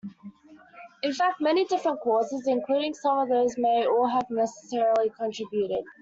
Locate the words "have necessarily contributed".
4.07-5.85